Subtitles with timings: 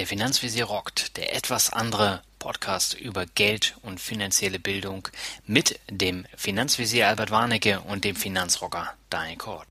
[0.00, 5.06] Der Finanzvisier rockt, der etwas andere Podcast über Geld und finanzielle Bildung
[5.44, 9.68] mit dem Finanzvisier Albert Warnecke und dem Finanzrocker Daniel Kort.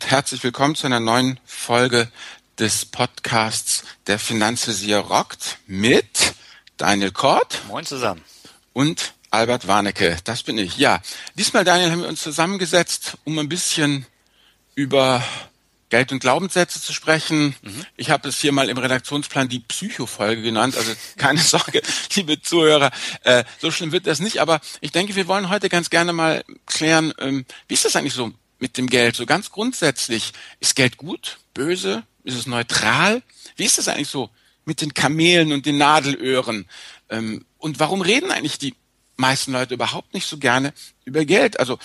[0.00, 2.10] Und herzlich willkommen zu einer neuen Folge
[2.58, 6.32] des Podcasts Der Finanzvisier rockt mit
[6.78, 7.60] Daniel Kort.
[7.68, 8.22] Moin zusammen.
[8.72, 10.16] Und Albert Warnecke.
[10.24, 10.78] Das bin ich.
[10.78, 11.02] Ja,
[11.34, 14.06] diesmal, Daniel, haben wir uns zusammengesetzt, um ein bisschen
[14.74, 15.22] über
[15.90, 17.54] Geld und Glaubenssätze zu sprechen.
[17.60, 17.84] Mhm.
[17.96, 20.78] Ich habe es hier mal im Redaktionsplan die Psychofolge genannt.
[20.78, 21.82] Also keine Sorge,
[22.14, 22.90] liebe Zuhörer,
[23.24, 24.38] äh, so schlimm wird das nicht.
[24.38, 28.14] Aber ich denke, wir wollen heute ganz gerne mal klären, ähm, wie ist das eigentlich
[28.14, 29.16] so mit dem Geld?
[29.16, 33.22] So ganz grundsätzlich, ist Geld gut, böse, ist es neutral?
[33.56, 34.30] Wie ist es eigentlich so
[34.64, 36.66] mit den Kamelen und den Nadelöhren?
[37.08, 38.74] Ähm, und warum reden eigentlich die
[39.16, 40.72] meisten Leute überhaupt nicht so gerne
[41.04, 41.58] über Geld?
[41.58, 41.78] Also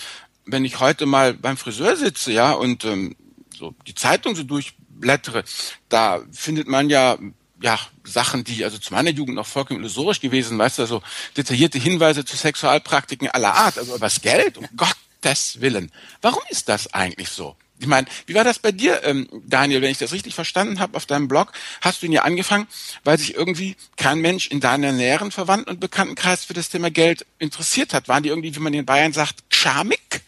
[0.44, 3.16] wenn ich heute mal beim Friseur sitze, ja, und ähm,
[3.56, 5.44] so die Zeitung so durchblättere,
[5.88, 7.18] da findet man ja
[7.60, 11.02] ja, Sachen, die also zu meiner Jugend noch vollkommen illusorisch gewesen, weißt du, also
[11.36, 14.96] detaillierte Hinweise zu Sexualpraktiken aller Art, also was Geld, um Gott
[15.26, 15.90] Gottes Willen.
[16.22, 17.56] Warum ist das eigentlich so?
[17.80, 20.96] Ich meine, wie war das bei dir, ähm, Daniel, wenn ich das richtig verstanden habe
[20.96, 21.52] auf deinem Blog?
[21.80, 22.68] Hast du ihn ja angefangen,
[23.02, 27.26] weil sich irgendwie kein Mensch in deiner näheren Verwandten- und Bekanntenkreis für das Thema Geld
[27.40, 28.06] interessiert hat?
[28.06, 30.22] Waren die irgendwie, wie man in Bayern sagt, schamig?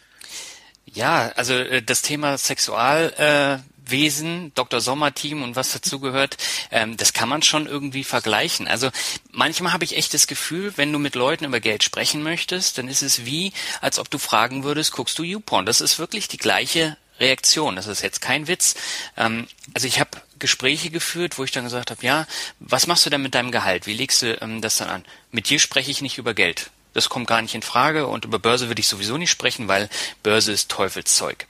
[0.84, 4.81] Ja, also äh, das Thema Sexual, äh, Wesen, Dr.
[4.81, 6.36] Sommer-Team und was dazugehört,
[6.70, 8.69] ähm, das kann man schon irgendwie vergleichen.
[8.69, 8.91] Also
[9.30, 12.89] manchmal habe ich echt das Gefühl, wenn du mit Leuten über Geld sprechen möchtest, dann
[12.89, 15.67] ist es wie, als ob du fragen würdest, guckst du YouPorn?
[15.67, 17.77] Das ist wirklich die gleiche Reaktion.
[17.77, 18.74] Das ist jetzt kein Witz.
[19.17, 22.27] Ähm, also ich habe Gespräche geführt, wo ich dann gesagt habe, ja,
[22.61, 23.86] was machst du denn mit deinem Gehalt?
[23.86, 25.05] Wie legst du ähm, das dann an?
[25.30, 26.70] Mit dir spreche ich nicht über Geld.
[26.95, 29.89] Das kommt gar nicht in Frage und über Börse würde ich sowieso nicht sprechen, weil
[30.23, 31.46] Börse ist Teufelszeug.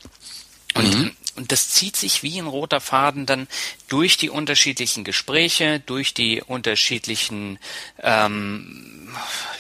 [0.75, 1.17] Und mhm.
[1.39, 3.47] Und das zieht sich wie ein roter Faden dann
[3.89, 7.61] durch die unterschiedlichen Gespräche, durch die unterschiedlichen,
[8.03, 9.09] ähm,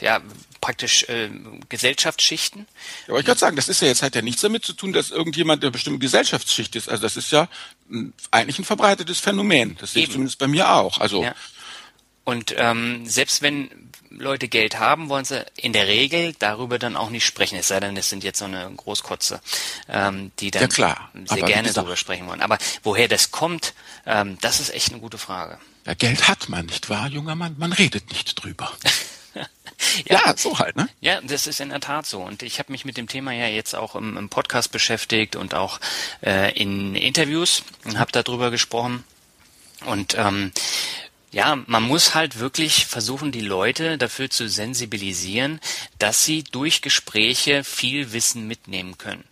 [0.01, 0.21] ja,
[0.61, 1.31] praktisch äh,
[1.69, 2.67] Gesellschaftsschichten.
[3.07, 4.93] Ja, aber ich kann sagen, das ist ja jetzt hat ja nichts damit zu tun,
[4.93, 6.89] dass irgendjemand der bestimmte Gesellschaftsschicht ist.
[6.89, 7.49] Also das ist ja
[8.33, 9.77] eigentlich ein verbreitetes Phänomen.
[9.81, 10.99] Das sehe ich zumindest bei mir auch.
[10.99, 11.35] Also ja.
[12.29, 13.71] Und ähm, selbst wenn
[14.11, 17.57] Leute Geld haben, wollen sie in der Regel darüber dann auch nicht sprechen.
[17.57, 19.41] Es sei denn, es sind jetzt so eine Großkotze,
[19.89, 22.43] ähm, die dann ja, sehr gerne darüber sprechen wollen.
[22.43, 23.73] Aber woher das kommt,
[24.05, 25.59] ähm, das ist echt eine gute Frage.
[25.87, 27.57] Ja, Geld hat man, nicht wahr, junger Mann?
[27.57, 28.71] Man redet nicht drüber.
[30.05, 30.87] ja, ja, so halt, ne?
[31.01, 32.21] Ja, das ist in der Tat so.
[32.21, 35.55] Und ich habe mich mit dem Thema ja jetzt auch im, im Podcast beschäftigt und
[35.55, 35.81] auch
[36.23, 39.03] äh, in Interviews und habe darüber gesprochen.
[39.87, 40.53] Und ähm,
[41.31, 45.61] ja, man muss halt wirklich versuchen, die Leute dafür zu sensibilisieren,
[45.99, 49.25] dass sie durch Gespräche viel Wissen mitnehmen können.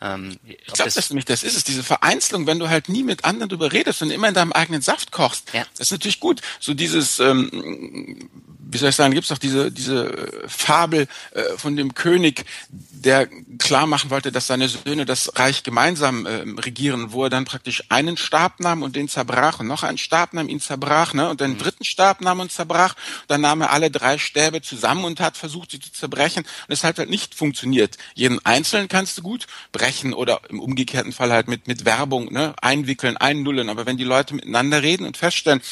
[0.00, 3.24] Ähm, ich glaube, das, nämlich das ist es, diese Vereinzelung, wenn du halt nie mit
[3.24, 5.52] anderen drüber redest und immer in deinem eigenen Saft kochst.
[5.52, 5.64] Ja.
[5.76, 6.40] Das ist natürlich gut.
[6.60, 8.28] So dieses, ähm,
[8.58, 12.44] wie soll ich sagen, gibt es doch diese, diese äh, Fabel äh, von dem König,
[12.68, 13.28] der
[13.58, 17.84] klar machen wollte, dass seine Söhne das Reich gemeinsam äh, regieren, wo er dann praktisch
[17.88, 21.40] einen Stab nahm und den zerbrach und noch einen Stab nahm, ihn zerbrach, ne, und
[21.40, 21.58] den mhm.
[21.58, 22.94] dritten Stab nahm und zerbrach.
[23.28, 26.44] Dann nahm er alle drei Stäbe zusammen und hat versucht, sie zu zerbrechen.
[26.44, 27.96] Und es hat halt nicht funktioniert.
[28.14, 29.83] Jeden einzelnen kannst du gut brechen
[30.14, 33.68] oder im umgekehrten Fall halt mit, mit Werbung, ne, einwickeln, einnullen.
[33.68, 35.62] Aber wenn die Leute miteinander reden und feststellen,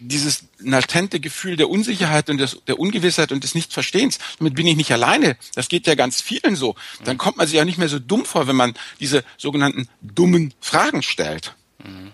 [0.00, 4.76] dieses latente Gefühl der Unsicherheit und des, der Ungewissheit und des Nichtverstehens, damit bin ich
[4.76, 5.36] nicht alleine.
[5.54, 6.74] Das geht ja ganz vielen so.
[7.04, 10.54] Dann kommt man sich ja nicht mehr so dumm vor, wenn man diese sogenannten dummen
[10.60, 11.54] Fragen stellt.
[11.84, 12.12] Mhm.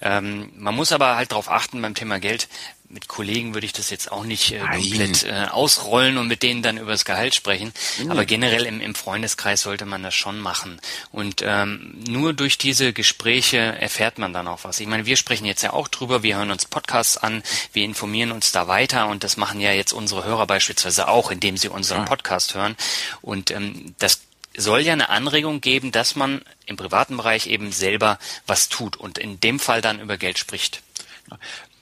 [0.00, 2.48] Ähm, man muss aber halt darauf achten beim Thema Geld,
[2.92, 6.62] mit Kollegen würde ich das jetzt auch nicht äh, komplett äh, ausrollen und mit denen
[6.62, 7.72] dann über das Gehalt sprechen.
[7.98, 8.10] Mhm.
[8.10, 10.80] Aber generell im, im Freundeskreis sollte man das schon machen.
[11.10, 14.78] Und ähm, nur durch diese Gespräche erfährt man dann auch was.
[14.78, 17.42] Ich meine, wir sprechen jetzt ja auch drüber, wir hören uns Podcasts an,
[17.72, 21.56] wir informieren uns da weiter und das machen ja jetzt unsere Hörer beispielsweise auch, indem
[21.56, 22.76] sie unseren Podcast hören.
[23.22, 24.20] Und ähm, das
[24.54, 29.16] soll ja eine Anregung geben, dass man im privaten Bereich eben selber was tut und
[29.16, 30.82] in dem Fall dann über Geld spricht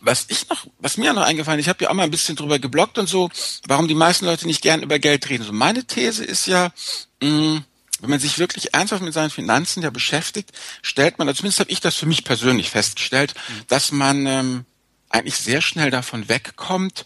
[0.00, 2.58] was ich noch, was mir noch eingefallen, ich habe ja auch mal ein bisschen drüber
[2.58, 3.30] geblockt und so,
[3.66, 5.44] warum die meisten Leute nicht gern über Geld reden.
[5.44, 6.72] So meine These ist ja,
[7.22, 7.64] mh, mm,
[8.00, 10.52] wenn man sich wirklich ernsthaft mit seinen Finanzen ja beschäftigt,
[10.82, 13.62] stellt man, zumindest habe ich das für mich persönlich festgestellt, mhm.
[13.68, 14.64] dass man ähm,
[15.10, 17.04] eigentlich sehr schnell davon wegkommt,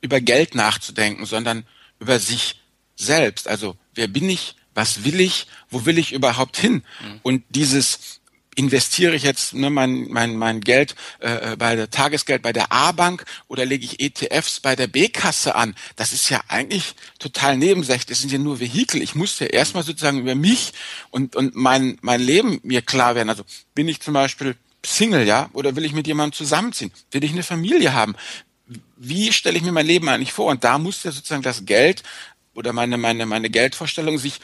[0.00, 1.64] über Geld nachzudenken, sondern
[1.98, 2.60] über sich
[2.96, 3.48] selbst.
[3.48, 6.84] Also wer bin ich, was will ich, wo will ich überhaupt hin?
[7.00, 7.20] Mhm.
[7.22, 8.20] Und dieses
[8.56, 12.72] investiere ich jetzt ne, mein, mein, mein Geld äh, äh, bei der Tagesgeld bei der
[12.72, 15.74] A-Bank oder lege ich ETFs bei der B-Kasse an?
[15.96, 18.06] Das ist ja eigentlich total nebensächlich.
[18.06, 19.02] Das sind ja nur Vehikel.
[19.02, 20.72] Ich muss ja erstmal sozusagen über mich
[21.10, 23.28] und, und mein, mein Leben mir klar werden.
[23.30, 25.50] Also bin ich zum Beispiel Single, ja?
[25.52, 26.92] Oder will ich mit jemandem zusammenziehen?
[27.10, 28.14] Will ich eine Familie haben?
[28.96, 30.50] Wie stelle ich mir mein Leben eigentlich vor?
[30.50, 32.02] Und da muss ja sozusagen das Geld
[32.54, 34.40] oder meine, meine, meine Geldvorstellung sich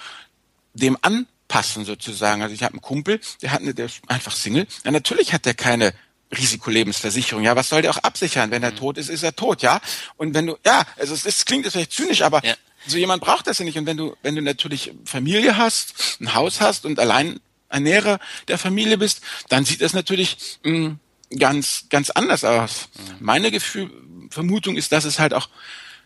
[0.75, 2.43] dem an passen sozusagen.
[2.43, 4.67] Also ich habe einen Kumpel, der hat eine, der ist einfach Single.
[4.85, 5.93] Ja, natürlich hat der keine
[6.33, 7.43] Risikolebensversicherung.
[7.43, 8.53] Ja, was soll der auch absichern?
[8.53, 8.77] Wenn er mhm.
[8.77, 9.81] tot ist, ist er tot, ja.
[10.17, 12.55] Und wenn du, ja, also es, ist, klingt jetzt vielleicht zynisch, aber ja.
[12.87, 13.77] so jemand braucht das ja nicht.
[13.77, 18.57] Und wenn du, wenn du natürlich Familie hast, ein Haus hast und allein Ernährer der
[18.57, 20.99] Familie bist, dann sieht das natürlich mh, hm,
[21.37, 22.91] ganz, ganz anders aus.
[22.95, 23.03] Mhm.
[23.19, 23.91] Meine Gefühl,
[24.31, 25.49] Vermutung ist, dass es halt auch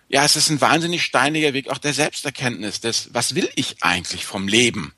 [0.08, 4.26] ja, es ist ein wahnsinnig steiniger Weg auch der Selbsterkenntnis, des, was will ich eigentlich
[4.26, 4.92] vom Leben?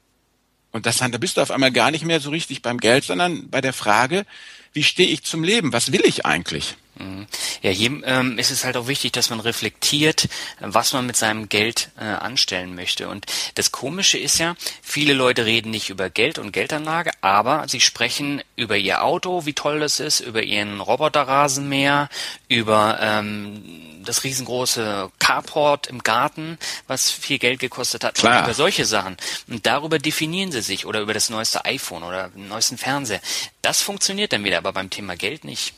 [0.73, 3.49] Und das, da bist du auf einmal gar nicht mehr so richtig beim Geld, sondern
[3.49, 4.27] bei der Frage,
[4.73, 5.73] wie stehe ich zum Leben?
[5.73, 6.77] Was will ich eigentlich?
[6.99, 7.27] Mhm.
[7.63, 10.29] Ja, hier ähm, ist es halt auch wichtig, dass man reflektiert,
[10.61, 13.09] was man mit seinem Geld äh, anstellen möchte.
[13.09, 17.81] Und das Komische ist ja, viele Leute reden nicht über Geld und Geldanlage, aber sie
[17.81, 22.09] sprechen über ihr Auto, wie toll das ist, über ihren Roboterrasenmäher,
[22.49, 28.45] über ähm, das riesengroße Carport im Garten, was viel Geld gekostet hat, Klar.
[28.45, 29.17] über solche Sachen.
[29.49, 33.21] Und darüber definieren sie sich oder über das neueste iPhone oder den neuesten Fernseher.
[33.63, 35.75] Das funktioniert dann wieder, aber beim Thema Geld nicht.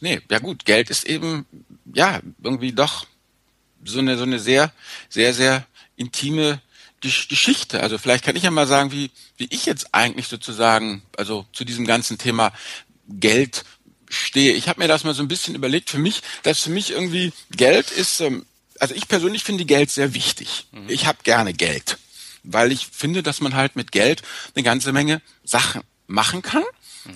[0.00, 1.46] Nee, ja gut, Geld ist eben,
[1.92, 3.06] ja, irgendwie doch
[3.84, 4.72] so eine, so eine sehr,
[5.08, 5.66] sehr, sehr
[5.96, 6.60] intime
[7.00, 7.80] Geschichte.
[7.80, 11.64] Also vielleicht kann ich ja mal sagen, wie, wie ich jetzt eigentlich sozusagen, also zu
[11.64, 12.52] diesem ganzen Thema
[13.08, 13.64] Geld
[14.08, 14.54] stehe.
[14.54, 15.90] Ich habe mir das mal so ein bisschen überlegt.
[15.90, 18.46] Für mich, dass für mich irgendwie Geld ist, ähm,
[18.80, 20.66] also ich persönlich finde Geld sehr wichtig.
[20.72, 20.88] Mhm.
[20.88, 21.98] Ich habe gerne Geld,
[22.42, 24.22] weil ich finde, dass man halt mit Geld
[24.54, 26.64] eine ganze Menge Sachen machen kann.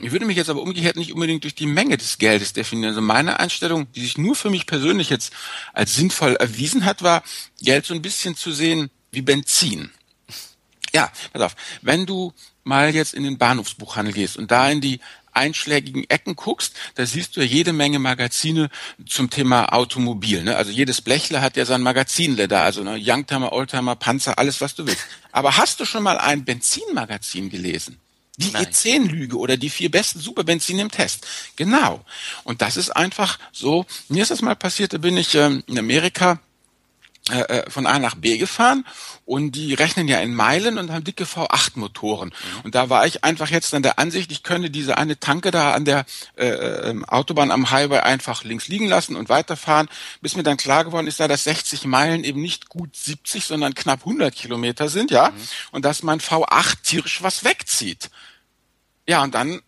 [0.01, 2.91] Ich würde mich jetzt aber umgekehrt nicht unbedingt durch die Menge des Geldes definieren.
[2.91, 5.33] Also meine Einstellung, die sich nur für mich persönlich jetzt
[5.73, 7.23] als sinnvoll erwiesen hat, war,
[7.61, 9.91] Geld so ein bisschen zu sehen wie Benzin.
[10.95, 12.33] Ja, pass auf, wenn du
[12.65, 15.01] mal jetzt in den Bahnhofsbuchhandel gehst und da in die
[15.33, 18.69] einschlägigen Ecken guckst, da siehst du ja jede Menge Magazine
[19.07, 20.43] zum Thema Automobil.
[20.45, 20.57] Ne?
[20.57, 22.99] Also jedes Blechle hat ja sein Magazinle da, also ne?
[23.01, 25.07] Youngtimer, Oldtimer, Panzer, alles was du willst.
[25.33, 27.99] Aber hast du schon mal ein Benzinmagazin gelesen?
[28.39, 31.27] Die E10-Lüge oder die vier besten Superbenzine im Test.
[31.57, 32.03] Genau.
[32.45, 33.85] Und das ist einfach so.
[34.09, 36.41] Mir ist das mal passiert, da bin ich ähm, in Amerika
[37.31, 38.85] äh, äh, von A nach B gefahren
[39.25, 42.31] und die rechnen ja in Meilen und haben dicke V8-Motoren.
[42.31, 42.61] Mhm.
[42.65, 45.73] Und da war ich einfach jetzt an der Ansicht, ich könne diese eine Tanke da
[45.73, 46.05] an der
[46.37, 49.89] äh, äh, Autobahn am Highway einfach links liegen lassen und weiterfahren,
[50.21, 53.75] bis mir dann klar geworden ist, da dass 60 Meilen eben nicht gut 70, sondern
[53.75, 55.35] knapp 100 Kilometer sind, ja, mhm.
[55.71, 58.11] und dass mein V8 tierisch was wegzieht.
[59.07, 59.63] Ja, und dann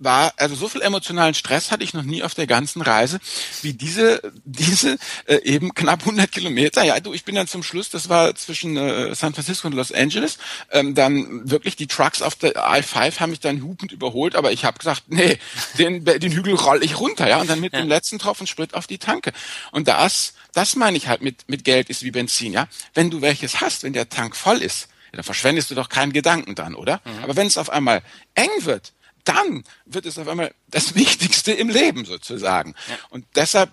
[0.00, 3.20] war, also so viel emotionalen Stress hatte ich noch nie auf der ganzen Reise,
[3.62, 6.82] wie diese, diese äh, eben knapp 100 Kilometer.
[6.82, 9.92] Ja, du, ich bin dann zum Schluss, das war zwischen äh, San Francisco und Los
[9.92, 10.38] Angeles,
[10.70, 14.64] ähm, dann wirklich die Trucks auf der I-5 haben mich dann hupend überholt, aber ich
[14.64, 15.38] habe gesagt, nee,
[15.78, 17.80] den, den Hügel roll ich runter, ja, und dann mit ja.
[17.80, 19.32] dem letzten Tropfen Sprit auf die Tanke.
[19.70, 22.66] Und das, das meine ich halt mit, mit Geld ist wie Benzin, ja.
[22.94, 26.12] Wenn du welches hast, wenn der Tank voll ist, ja, dann verschwendest du doch keinen
[26.12, 27.00] Gedanken dann, oder?
[27.04, 27.24] Mhm.
[27.24, 28.02] Aber wenn es auf einmal
[28.34, 28.92] eng wird,
[29.24, 32.74] dann wird es auf einmal das Wichtigste im Leben sozusagen.
[32.88, 32.98] Ja.
[33.10, 33.70] Und deshalb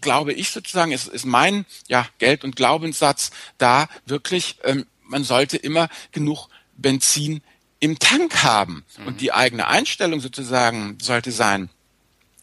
[0.00, 5.56] glaube ich sozusagen, es ist mein ja, Geld- und Glaubenssatz da wirklich, ähm, man sollte
[5.56, 7.42] immer genug Benzin
[7.80, 8.84] im Tank haben.
[8.98, 9.06] Mhm.
[9.06, 11.70] Und die eigene Einstellung sozusagen sollte sein,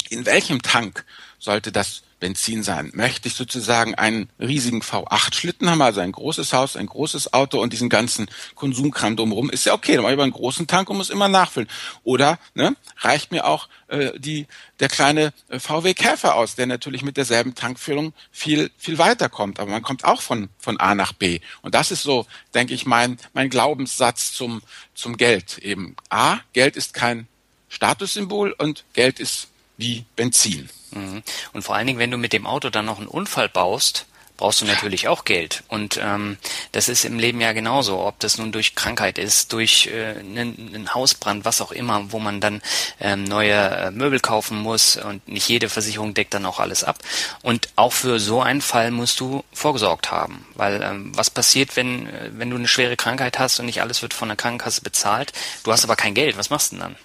[0.10, 1.06] in welchem Tank
[1.40, 2.92] sollte das Benzin sein.
[2.94, 7.74] Möchte ich sozusagen einen riesigen V8-Schlitten haben, also ein großes Haus, ein großes Auto und
[7.74, 10.98] diesen ganzen Konsumkram drumherum, ist ja okay, dann mache ich über einen großen Tank und
[10.98, 11.70] muss immer nachfüllen.
[12.04, 14.48] Oder ne, reicht mir auch äh, die,
[14.80, 19.60] der kleine äh, VW Käfer aus, der natürlich mit derselben Tankfüllung viel, viel weiterkommt.
[19.60, 21.40] Aber man kommt auch von, von A nach B.
[21.62, 24.62] Und das ist so, denke ich, mein, mein Glaubenssatz zum,
[24.96, 25.60] zum Geld.
[25.60, 27.28] Eben A, Geld ist kein
[27.70, 30.70] Statussymbol und Geld ist wie Benzin.
[30.92, 31.24] Mhm.
[31.54, 34.06] Und vor allen Dingen, wenn du mit dem Auto dann noch einen Unfall baust,
[34.38, 35.64] brauchst du natürlich auch Geld.
[35.68, 36.38] Und ähm,
[36.72, 40.74] das ist im Leben ja genauso, ob das nun durch Krankheit ist, durch äh, einen,
[40.74, 42.62] einen Hausbrand, was auch immer, wo man dann
[43.00, 47.00] ähm, neue äh, Möbel kaufen muss und nicht jede Versicherung deckt dann auch alles ab.
[47.42, 50.46] Und auch für so einen Fall musst du vorgesorgt haben.
[50.54, 54.02] Weil ähm, was passiert, wenn, äh, wenn du eine schwere Krankheit hast und nicht alles
[54.02, 56.96] wird von der Krankenkasse bezahlt, du hast aber kein Geld, was machst du denn dann?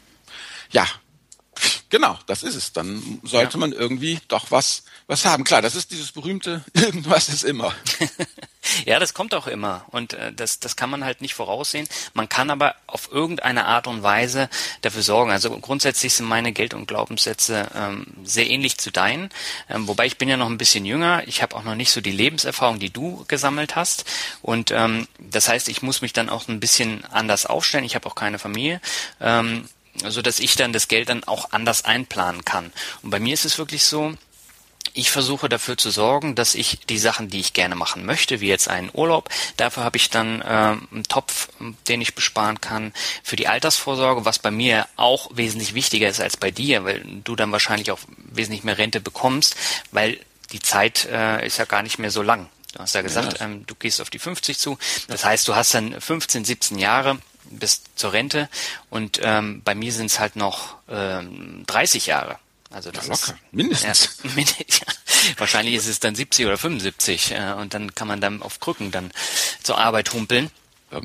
[0.70, 0.86] Ja,
[1.92, 2.72] genau, das ist es.
[2.72, 3.60] Dann sollte ja.
[3.60, 5.44] man irgendwie doch was was haben.
[5.44, 7.72] Klar, das ist dieses berühmte irgendwas ist immer.
[8.86, 11.86] ja, das kommt auch immer und äh, das das kann man halt nicht voraussehen.
[12.14, 14.48] Man kann aber auf irgendeine Art und Weise
[14.80, 15.30] dafür sorgen.
[15.30, 19.30] Also grundsätzlich sind meine Geld- und Glaubenssätze ähm, sehr ähnlich zu deinen,
[19.68, 21.22] ähm, wobei ich bin ja noch ein bisschen jünger.
[21.28, 24.04] Ich habe auch noch nicht so die Lebenserfahrung, die du gesammelt hast
[24.40, 27.84] und ähm, das heißt, ich muss mich dann auch ein bisschen anders aufstellen.
[27.84, 28.80] Ich habe auch keine Familie.
[29.20, 32.72] Ähm, so dass ich dann das Geld dann auch anders einplanen kann.
[33.02, 34.14] Und bei mir ist es wirklich so,
[34.94, 38.48] ich versuche dafür zu sorgen, dass ich die Sachen, die ich gerne machen möchte, wie
[38.48, 41.48] jetzt einen Urlaub, dafür habe ich dann äh, einen Topf,
[41.88, 46.36] den ich besparen kann für die Altersvorsorge, was bei mir auch wesentlich wichtiger ist als
[46.36, 49.56] bei dir, weil du dann wahrscheinlich auch wesentlich mehr Rente bekommst,
[49.92, 50.18] weil
[50.52, 52.48] die Zeit äh, ist ja gar nicht mehr so lang.
[52.72, 53.46] Du hast ja gesagt, ja.
[53.46, 54.78] Ähm, du gehst auf die 50 zu.
[55.08, 57.18] Das heißt, du hast dann 15, 17 Jahre
[57.58, 58.48] bis zur Rente
[58.90, 62.38] und ähm, bei mir sind es halt noch ähm, 30 Jahre.
[62.70, 64.18] Also das ja, locker, ist mindestens.
[65.24, 68.58] Ja, wahrscheinlich ist es dann 70 oder 75 äh, und dann kann man dann auf
[68.58, 69.12] Krücken dann
[69.62, 70.50] zur Arbeit humpeln.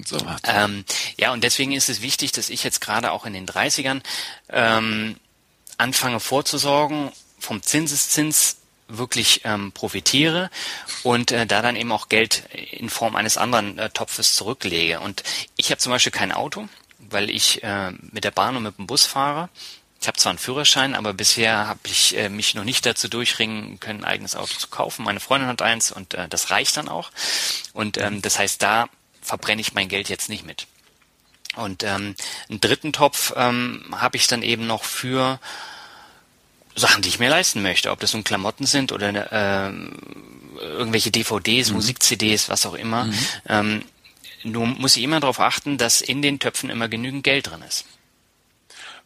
[0.05, 0.83] So ähm,
[1.17, 4.01] ja, und deswegen ist es wichtig, dass ich jetzt gerade auch in den 30ern
[4.49, 5.17] ähm,
[5.77, 8.57] anfange vorzusorgen, vom Zinseszins
[8.88, 10.50] wirklich ähm, profitiere
[11.03, 15.00] und äh, da dann eben auch Geld in Form eines anderen äh, Topfes zurücklege.
[15.00, 15.24] Und
[15.58, 16.67] ich habe zum Beispiel kein Auto,
[17.00, 19.50] weil ich äh, mit der Bahn und mit dem Bus fahre.
[20.00, 23.79] Ich habe zwar einen Führerschein, aber bisher habe ich äh, mich noch nicht dazu durchringen
[23.79, 25.03] können, ein eigenes Auto zu kaufen.
[25.03, 27.12] Meine Freundin hat eins und äh, das reicht dann auch.
[27.74, 28.89] Und ähm, das heißt, da
[29.22, 30.67] verbrenne ich mein Geld jetzt nicht mit.
[31.56, 32.15] Und ähm,
[32.50, 35.39] einen dritten Topf ähm, habe ich dann eben noch für
[36.77, 39.74] Sachen, die ich mir leisten möchte, ob das nun Klamotten sind oder äh,
[40.62, 41.75] irgendwelche DVDs, mhm.
[41.75, 43.05] Musik-CDs, was auch immer.
[43.05, 43.13] Mhm.
[43.50, 43.84] Ähm,
[44.43, 47.86] nur muss ich immer darauf achten, dass in den Töpfen immer genügend Geld drin ist.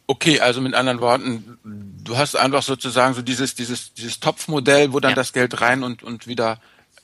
[0.06, 5.00] Okay, also mit anderen Worten, du hast einfach sozusagen so dieses, dieses, dieses Topfmodell, wo
[5.00, 5.16] dann ja.
[5.16, 6.60] das Geld rein und, und wieder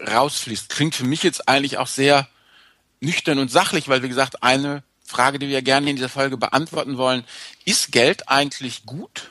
[0.07, 0.69] rausfließt.
[0.69, 2.29] Klingt für mich jetzt eigentlich auch sehr
[3.01, 6.99] nüchtern und sachlich, weil wie gesagt, eine Frage, die wir gerne in dieser Folge beantworten
[6.99, 7.25] wollen,
[7.65, 9.31] ist Geld eigentlich gut,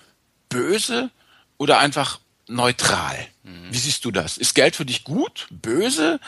[0.49, 1.11] böse
[1.57, 3.27] oder einfach neutral?
[3.43, 3.67] Mhm.
[3.71, 4.37] Wie siehst du das?
[4.37, 6.19] Ist Geld für dich gut, böse?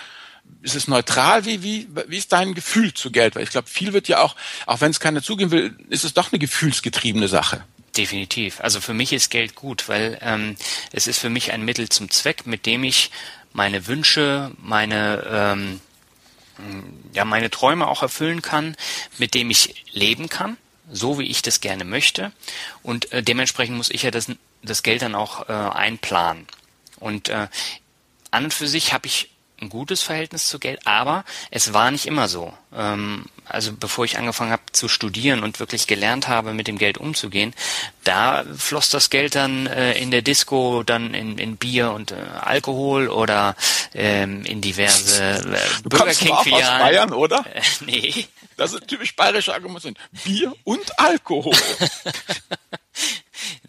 [0.61, 1.45] Ist es neutral?
[1.45, 3.35] Wie, wie, wie ist dein Gefühl zu Geld?
[3.35, 6.13] Weil ich glaube, viel wird ja auch, auch wenn es keiner zugeben will, ist es
[6.13, 7.63] doch eine gefühlsgetriebene Sache.
[7.95, 8.59] Definitiv.
[8.61, 10.55] Also für mich ist Geld gut, weil ähm,
[10.91, 13.11] es ist für mich ein Mittel zum Zweck, mit dem ich
[13.53, 15.81] meine Wünsche, meine ähm,
[17.13, 18.75] ja meine Träume auch erfüllen kann,
[19.17, 20.57] mit dem ich leben kann,
[20.91, 22.31] so wie ich das gerne möchte.
[22.83, 24.27] Und äh, dementsprechend muss ich ja das
[24.61, 26.47] das Geld dann auch äh, einplanen.
[26.99, 27.47] Und äh,
[28.31, 29.29] an und für sich habe ich
[29.61, 32.53] ein gutes Verhältnis zu Geld, aber es war nicht immer so.
[32.73, 36.97] Ähm, also bevor ich angefangen habe zu studieren und wirklich gelernt habe, mit dem Geld
[36.97, 37.53] umzugehen,
[38.03, 42.15] da floss das Geld dann äh, in der Disco, dann in, in Bier und äh,
[42.41, 43.55] Alkohol oder
[43.93, 46.31] ähm, in diverse äh, Burger King.
[46.31, 47.45] Aus Bayern, oder?
[47.53, 48.27] Äh, nee.
[48.55, 49.93] Das sind typisch bayerische Argumente.
[50.25, 51.55] Bier und Alkohol.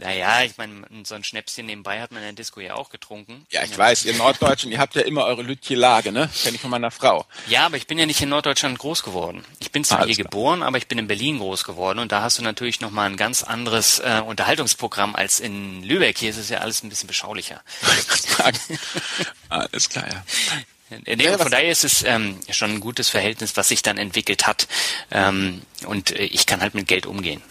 [0.01, 3.47] Naja, ich meine, so ein Schnäpschen nebenbei hat man in der Disco ja auch getrunken.
[3.51, 3.79] Ja, ich ja.
[3.79, 6.31] weiß, ihr Norddeutschen, ihr habt ja immer eure Lütje-Lage, ne?
[6.43, 7.27] Kenn ich von meiner Frau.
[7.49, 9.45] Ja, aber ich bin ja nicht in Norddeutschland groß geworden.
[9.59, 10.31] Ich bin zwar Alles hier klar.
[10.31, 13.17] geboren, aber ich bin in Berlin groß geworden und da hast du natürlich nochmal ein
[13.19, 16.19] ganz anderes äh, Unterhaltungsprogramm als in Lübeck.
[16.19, 17.63] Hier ist es ja alles ein bisschen beschaulicher.
[19.49, 20.25] Alles klar, ja.
[21.07, 24.47] Nee, ja, von daher ist es ähm, schon ein gutes Verhältnis, was sich dann entwickelt
[24.47, 24.67] hat.
[25.11, 27.43] Ähm, und äh, ich kann halt mit Geld umgehen.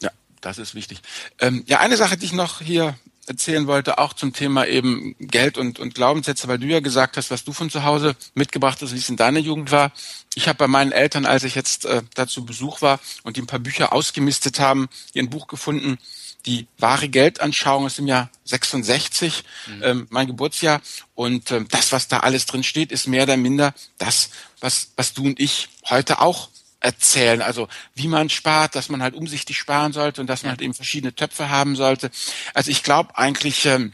[0.00, 0.10] Ja,
[0.44, 1.00] das ist wichtig.
[1.38, 2.96] Ähm, ja, eine Sache, die ich noch hier
[3.26, 7.30] erzählen wollte, auch zum Thema eben Geld und, und Glaubenssätze, weil du ja gesagt hast,
[7.30, 9.92] was du von zu Hause mitgebracht hast, wie es in deiner Jugend war.
[10.34, 13.46] Ich habe bei meinen Eltern, als ich jetzt äh, dazu Besuch war und die ein
[13.46, 15.98] paar Bücher ausgemistet haben, hier ein Buch gefunden,
[16.44, 19.82] die wahre Geldanschauung ist im Jahr 66, mhm.
[19.82, 20.82] ähm, mein Geburtsjahr.
[21.14, 24.28] Und ähm, das, was da alles drin steht, ist mehr oder minder das,
[24.60, 26.50] was, was du und ich heute auch
[26.84, 27.40] erzählen.
[27.40, 30.74] Also wie man spart, dass man halt umsichtig sparen sollte und dass man halt eben
[30.74, 32.10] verschiedene Töpfe haben sollte.
[32.52, 33.92] Also ich glaube eigentlich, ähm,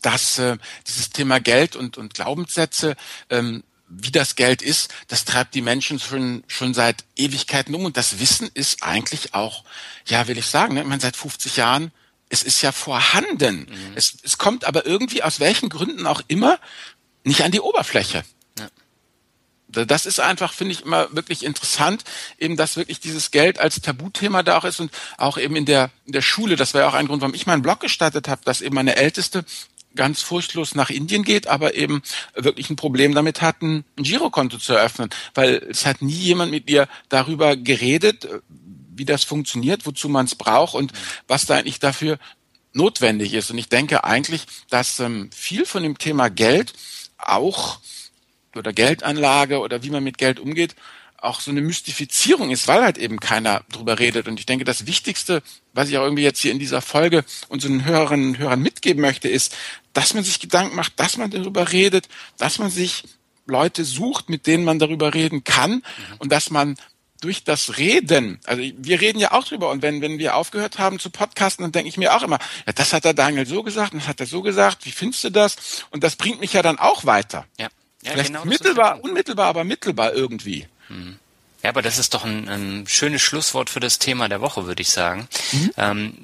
[0.00, 2.96] dass äh, dieses Thema Geld und, und Glaubenssätze,
[3.28, 7.84] ähm, wie das Geld ist, das treibt die Menschen schon, schon seit Ewigkeiten um.
[7.84, 9.64] Und das Wissen ist eigentlich auch,
[10.06, 11.92] ja, will ich sagen, ne, ich meine, seit 50 Jahren,
[12.30, 13.66] es ist ja vorhanden.
[13.68, 13.92] Mhm.
[13.96, 16.58] Es, es kommt aber irgendwie aus welchen Gründen auch immer
[17.24, 18.24] nicht an die Oberfläche.
[19.72, 22.04] Das ist einfach, finde ich, immer wirklich interessant,
[22.38, 25.90] eben, dass wirklich dieses Geld als Tabuthema da auch ist und auch eben in der,
[26.06, 28.42] in der Schule, das war ja auch ein Grund, warum ich meinen Blog gestartet habe,
[28.44, 29.44] dass eben meine Älteste
[29.94, 32.02] ganz furchtlos nach Indien geht, aber eben
[32.34, 36.70] wirklich ein Problem damit hat, ein Girokonto zu eröffnen, weil es hat nie jemand mit
[36.70, 38.28] ihr darüber geredet,
[38.94, 40.92] wie das funktioniert, wozu man es braucht und
[41.26, 42.18] was da eigentlich dafür
[42.72, 43.50] notwendig ist.
[43.50, 46.72] Und ich denke eigentlich, dass ähm, viel von dem Thema Geld
[47.18, 47.80] auch
[48.56, 50.74] oder Geldanlage oder wie man mit Geld umgeht,
[51.22, 54.26] auch so eine Mystifizierung ist, weil halt eben keiner drüber redet.
[54.26, 55.42] Und ich denke, das Wichtigste,
[55.74, 59.28] was ich auch irgendwie jetzt hier in dieser Folge unseren Hörerinnen und Hörern mitgeben möchte,
[59.28, 59.56] ist,
[59.92, 63.04] dass man sich Gedanken macht, dass man darüber redet, dass man sich
[63.46, 65.82] Leute sucht, mit denen man darüber reden kann mhm.
[66.18, 66.76] und dass man
[67.20, 70.98] durch das Reden, also wir reden ja auch drüber und wenn, wenn wir aufgehört haben
[70.98, 73.92] zu podcasten, dann denke ich mir auch immer, ja, das hat der Daniel so gesagt,
[73.92, 75.84] das hat er so gesagt, wie findest du das?
[75.90, 77.44] Und das bringt mich ja dann auch weiter.
[77.58, 77.68] Ja.
[78.02, 80.66] Ja, Vielleicht genau mittelbar, unmittelbar, aber mittelbar irgendwie.
[80.88, 81.18] Mhm.
[81.62, 84.80] Ja, aber das ist doch ein, ein, schönes Schlusswort für das Thema der Woche, würde
[84.80, 85.28] ich sagen.
[85.52, 85.70] Mhm.
[85.76, 86.14] Ähm,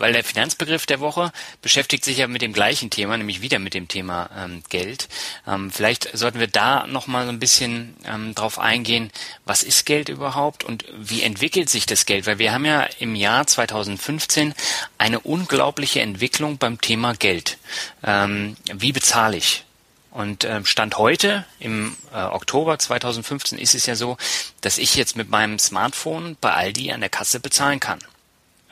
[0.00, 1.30] weil der Finanzbegriff der Woche
[1.62, 5.08] beschäftigt sich ja mit dem gleichen Thema, nämlich wieder mit dem Thema ähm, Geld.
[5.46, 9.10] Ähm, vielleicht sollten wir da nochmal so ein bisschen ähm, drauf eingehen,
[9.44, 12.26] was ist Geld überhaupt und wie entwickelt sich das Geld?
[12.26, 14.54] Weil wir haben ja im Jahr 2015
[14.96, 17.58] eine unglaubliche Entwicklung beim Thema Geld.
[18.02, 19.64] Ähm, wie bezahle ich?
[20.10, 24.16] Und ähm, Stand heute, im äh, Oktober 2015, ist es ja so,
[24.60, 28.00] dass ich jetzt mit meinem Smartphone bei Aldi an der Kasse bezahlen kann.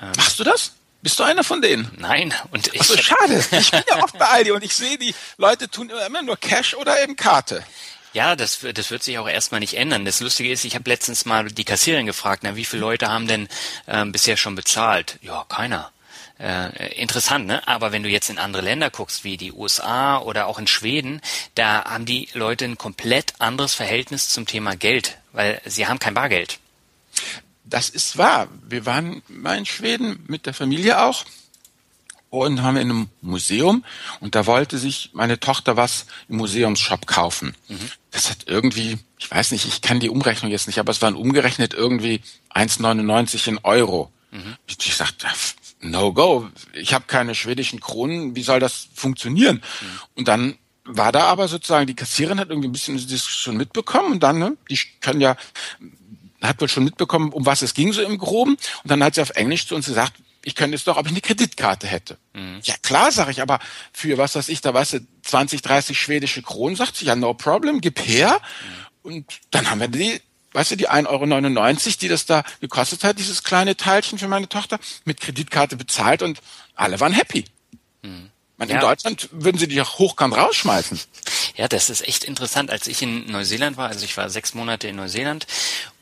[0.00, 0.72] Ähm, Machst du das?
[1.00, 1.90] Bist du einer von denen?
[1.96, 2.34] Nein.
[2.50, 2.80] Und ich.
[2.80, 3.44] Ach so, schade.
[3.52, 6.74] Ich bin ja oft bei Aldi und ich sehe, die Leute tun immer nur Cash
[6.74, 7.62] oder eben Karte.
[8.14, 10.04] Ja, das, das wird sich auch erstmal nicht ändern.
[10.04, 13.28] Das Lustige ist, ich habe letztens mal die Kassiererin gefragt, na, wie viele Leute haben
[13.28, 13.48] denn
[13.86, 15.18] ähm, bisher schon bezahlt?
[15.22, 15.92] Ja, keiner.
[16.40, 17.66] Äh, interessant, ne?
[17.66, 21.20] Aber wenn du jetzt in andere Länder guckst, wie die USA oder auch in Schweden,
[21.56, 26.14] da haben die Leute ein komplett anderes Verhältnis zum Thema Geld, weil sie haben kein
[26.14, 26.60] Bargeld.
[27.64, 28.48] Das ist wahr.
[28.68, 31.24] Wir waren mal in Schweden mit der Familie auch
[32.30, 33.84] und haben in einem Museum
[34.20, 37.56] und da wollte sich meine Tochter was im Museumsshop kaufen.
[37.68, 37.90] Mhm.
[38.10, 41.14] Das hat irgendwie, ich weiß nicht, ich kann die Umrechnung jetzt nicht, aber es waren
[41.14, 42.20] umgerechnet irgendwie
[42.54, 44.12] 1,99 in Euro.
[44.30, 44.56] Mhm.
[44.66, 45.26] Ich sagte,
[45.80, 46.48] no go.
[46.74, 48.36] Ich habe keine schwedischen Kronen.
[48.36, 49.56] Wie soll das funktionieren?
[49.56, 50.00] Mhm.
[50.14, 54.12] Und dann war da aber sozusagen die Kassiererin hat irgendwie ein bisschen das schon mitbekommen
[54.12, 55.36] und dann, ne, die können ja,
[56.40, 59.20] hat wohl schon mitbekommen, um was es ging so im Groben und dann hat sie
[59.20, 62.16] auf Englisch zu uns gesagt, ich könnte es doch, ob ich eine Kreditkarte hätte.
[62.32, 62.60] Mhm.
[62.62, 63.58] Ja klar, sage ich, aber
[63.92, 67.34] für was weiß ich, da weißt du, 20, 30 schwedische Kronen, sagt sie, ja no
[67.34, 68.40] problem, gib her.
[68.40, 68.86] Mhm.
[69.02, 70.20] Und dann haben wir die
[70.58, 74.48] weißt du, die 1,99 Euro, die das da gekostet hat, dieses kleine Teilchen für meine
[74.48, 76.40] Tochter, mit Kreditkarte bezahlt und
[76.74, 77.44] alle waren happy.
[78.02, 78.30] Hm.
[78.56, 78.74] Man, ja.
[78.74, 80.98] In Deutschland würden sie dich auch hochkant rausschmeißen.
[81.54, 82.72] Ja, das ist echt interessant.
[82.72, 85.46] Als ich in Neuseeland war, also ich war sechs Monate in Neuseeland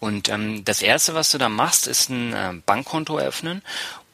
[0.00, 3.60] und ähm, das Erste, was du da machst, ist ein äh, Bankkonto eröffnen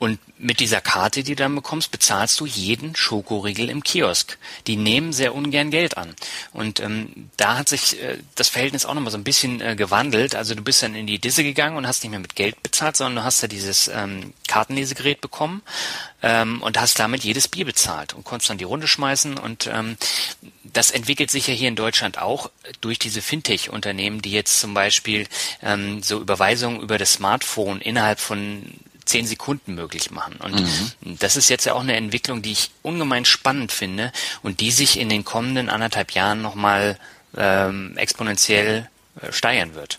[0.02, 4.36] und mit dieser Karte, die du dann bekommst, bezahlst du jeden Schokoriegel im Kiosk.
[4.66, 6.16] Die nehmen sehr ungern Geld an.
[6.52, 10.34] Und ähm, da hat sich äh, das Verhältnis auch nochmal so ein bisschen äh, gewandelt.
[10.34, 12.96] Also du bist dann in die Disse gegangen und hast nicht mehr mit Geld bezahlt,
[12.96, 15.62] sondern du hast ja dieses ähm, Kartenlesegerät bekommen
[16.20, 19.38] ähm, und hast damit jedes Bier bezahlt und konntest dann die Runde schmeißen.
[19.38, 19.96] Und ähm,
[20.64, 25.28] das entwickelt sich ja hier in Deutschland auch durch diese Fintech-Unternehmen, die jetzt zum Beispiel
[25.62, 28.64] ähm, so Überweisungen über das Smartphone innerhalb von
[29.04, 30.36] zehn Sekunden möglich machen.
[30.36, 31.18] Und mhm.
[31.18, 34.12] das ist jetzt ja auch eine Entwicklung, die ich ungemein spannend finde
[34.42, 36.98] und die sich in den kommenden anderthalb Jahren nochmal
[37.36, 38.88] ähm, exponentiell
[39.20, 39.98] äh, steigern wird.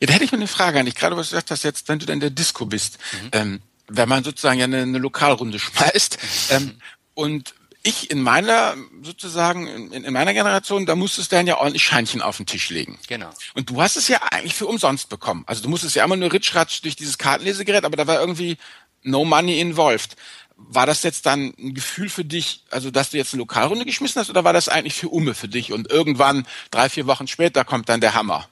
[0.00, 0.94] Ja, da hätte ich mal eine Frage an dich.
[0.94, 3.28] Gerade was du gesagt hast, jetzt, wenn du in der Disco bist, mhm.
[3.32, 6.18] ähm, wenn man sozusagen ja eine, eine Lokalrunde schmeißt
[6.50, 6.56] mhm.
[6.56, 6.74] ähm,
[7.14, 7.54] und
[7.86, 12.20] ich in meiner, sozusagen, in, in, meiner Generation, da musstest du dann ja ordentlich Scheinchen
[12.20, 12.98] auf den Tisch legen.
[13.06, 13.30] Genau.
[13.54, 15.44] Und du hast es ja eigentlich für umsonst bekommen.
[15.46, 18.58] Also du musstest ja immer nur ritschratsch durch dieses Kartenlesegerät, aber da war irgendwie
[19.02, 20.16] no money involved.
[20.56, 24.20] War das jetzt dann ein Gefühl für dich, also dass du jetzt eine Lokalrunde geschmissen
[24.20, 25.72] hast, oder war das eigentlich für Umme für dich?
[25.72, 28.48] Und irgendwann, drei, vier Wochen später, kommt dann der Hammer.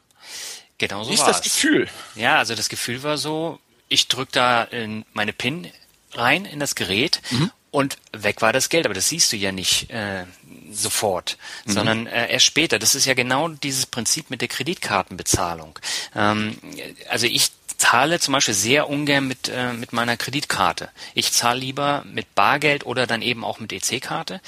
[0.78, 1.88] Genau so Wie ist das Gefühl?
[2.14, 5.70] Ja, also das Gefühl war so, ich drück da in meine PIN
[6.12, 8.84] rein in das Gerät mhm und weg war das Geld.
[8.84, 10.26] Aber das siehst du ja nicht äh,
[10.70, 11.72] sofort, mhm.
[11.72, 12.78] sondern äh, erst später.
[12.78, 15.76] Das ist ja genau dieses Prinzip mit der Kreditkartenbezahlung.
[16.14, 16.56] Ähm,
[17.08, 20.88] also ich zahle zum Beispiel sehr ungern mit, äh, mit meiner Kreditkarte.
[21.14, 24.40] Ich zahle lieber mit Bargeld oder dann eben auch mit EC-Karte.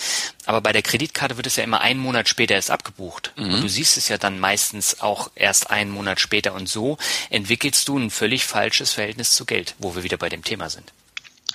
[0.45, 3.33] Aber bei der Kreditkarte wird es ja immer einen Monat später erst abgebucht.
[3.35, 3.55] Mhm.
[3.55, 6.55] Und du siehst es ja dann meistens auch erst einen Monat später.
[6.55, 6.97] Und so
[7.31, 10.93] entwickelst du ein völlig falsches Verhältnis zu Geld, wo wir wieder bei dem Thema sind.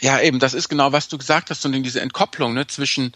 [0.01, 3.13] Ja, eben, das ist genau, was du gesagt hast, und diese Entkopplung ne, zwischen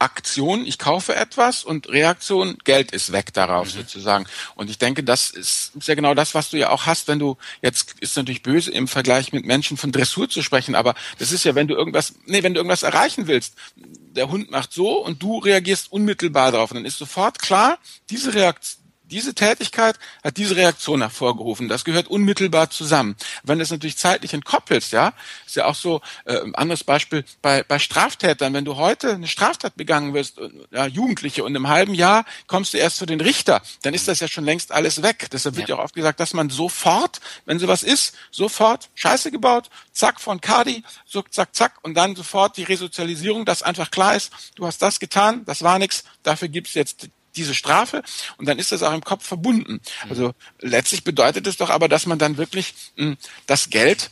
[0.00, 3.80] Aktion, ich kaufe etwas und Reaktion, Geld ist weg darauf mhm.
[3.80, 4.26] sozusagen.
[4.54, 7.18] Und ich denke, das ist, ist ja genau das, was du ja auch hast, wenn
[7.18, 11.32] du, jetzt ist natürlich böse im Vergleich mit Menschen von Dressur zu sprechen, aber das
[11.32, 15.04] ist ja, wenn du irgendwas, nee, wenn du irgendwas erreichen willst, der Hund macht so
[15.04, 16.70] und du reagierst unmittelbar darauf.
[16.70, 18.79] Und dann ist sofort klar, diese Reaktion,
[19.10, 21.68] diese Tätigkeit hat diese Reaktion hervorgerufen.
[21.68, 23.16] Das gehört unmittelbar zusammen.
[23.42, 25.12] Wenn du es natürlich zeitlich entkoppelst, ja,
[25.46, 28.54] ist ja auch so, äh, ein anderes Beispiel bei, bei Straftätern.
[28.54, 32.72] Wenn du heute eine Straftat begangen wirst, äh, ja, Jugendliche, und im halben Jahr kommst
[32.72, 35.28] du erst zu den Richter, dann ist das ja schon längst alles weg.
[35.32, 39.30] Deshalb wird ja, ja auch oft gesagt, dass man sofort, wenn sowas ist, sofort Scheiße
[39.30, 44.16] gebaut, zack von Kadi, so zack, zack, und dann sofort die Resozialisierung, dass einfach klar
[44.16, 47.08] ist, du hast das getan, das war nichts, dafür gibt's jetzt
[47.40, 48.02] diese Strafe
[48.36, 49.80] und dann ist das auch im Kopf verbunden.
[50.08, 54.10] Also letztlich bedeutet es doch aber, dass man dann wirklich mh, hm, das Geld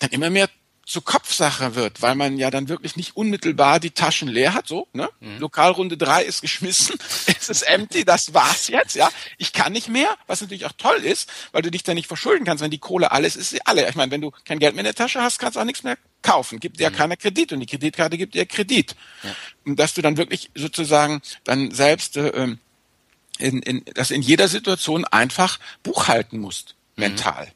[0.00, 0.48] dann immer mehr
[0.88, 4.88] zur Kopfsache wird, weil man ja dann wirklich nicht unmittelbar die Taschen leer hat, so,
[4.94, 5.10] ne?
[5.20, 5.38] Mhm.
[5.38, 6.96] Lokalrunde drei ist geschmissen,
[7.26, 9.10] es ist empty, das war's jetzt, ja.
[9.36, 12.46] Ich kann nicht mehr, was natürlich auch toll ist, weil du dich da nicht verschulden
[12.46, 13.86] kannst, wenn die Kohle alles ist, sie alle.
[13.86, 15.82] Ich meine, wenn du kein Geld mehr in der Tasche hast, kannst du auch nichts
[15.82, 16.96] mehr kaufen, gibt dir ja mhm.
[16.96, 18.96] keiner Kredit und die Kreditkarte gibt dir Kredit.
[19.22, 19.36] Ja.
[19.66, 22.60] Und dass du dann wirklich sozusagen dann selbst äh, ähm,
[23.38, 27.04] in, in, das in jeder Situation einfach buchhalten musst, mhm.
[27.04, 27.52] mental.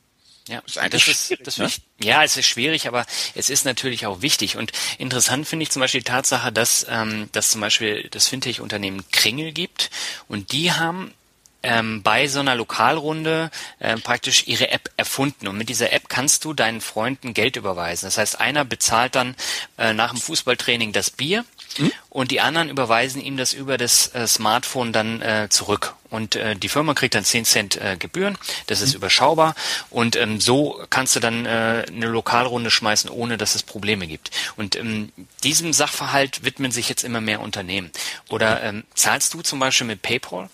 [0.48, 1.70] Ja, ist, das ist, das ne?
[2.00, 4.56] ja, es ist schwierig, aber es ist natürlich auch wichtig.
[4.56, 9.04] Und interessant finde ich zum Beispiel die Tatsache, dass ähm, dass zum Beispiel das Fintech-Unternehmen
[9.12, 9.90] Kringel gibt
[10.28, 11.14] und die haben
[11.62, 15.48] ähm, bei so einer Lokalrunde äh, praktisch ihre App erfunden.
[15.48, 18.06] Und mit dieser App kannst du deinen Freunden Geld überweisen.
[18.06, 19.36] Das heißt, einer bezahlt dann
[19.78, 21.44] äh, nach dem Fußballtraining das Bier
[21.78, 21.92] mhm.
[22.10, 25.94] und die anderen überweisen ihm das über das äh, Smartphone dann äh, zurück.
[26.10, 28.96] Und äh, die Firma kriegt dann 10 Cent äh, Gebühren, das ist mhm.
[28.96, 29.54] überschaubar.
[29.88, 34.30] Und ähm, so kannst du dann äh, eine Lokalrunde schmeißen, ohne dass es Probleme gibt.
[34.56, 37.90] Und ähm, diesem Sachverhalt widmen sich jetzt immer mehr Unternehmen.
[38.28, 40.50] Oder ähm, zahlst du zum Beispiel mit PayPal?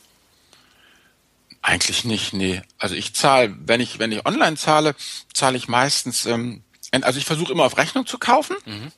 [1.61, 2.63] Eigentlich nicht, nee.
[2.79, 4.95] Also ich zahle, wenn ich, wenn ich online zahle,
[5.35, 6.63] zahle ich meistens, ähm,
[7.03, 8.93] also ich versuche immer auf Rechnung zu kaufen, mhm.